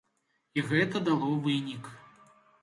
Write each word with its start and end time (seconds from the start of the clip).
І 0.59 0.63
гэта 0.71 1.01
дало 1.09 1.29
вынік. 1.45 1.93